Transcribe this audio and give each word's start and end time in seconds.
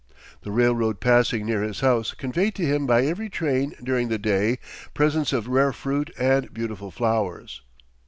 The 0.41 0.49
railroad 0.49 0.99
passing 0.99 1.45
near 1.45 1.61
his 1.61 1.81
house 1.81 2.15
conveyed 2.15 2.55
to 2.55 2.65
him 2.65 2.87
by 2.87 3.05
every 3.05 3.29
train 3.29 3.75
during 3.83 4.07
the 4.09 4.17
day 4.17 4.57
presents 4.95 5.31
of 5.31 5.47
rare 5.47 5.71
fruit 5.71 6.11
and 6.17 6.51
beautiful 6.51 6.89
flowers. 6.89 7.61